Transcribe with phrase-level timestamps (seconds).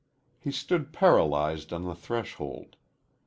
[0.39, 2.75] He stood paralyzed on the threshold.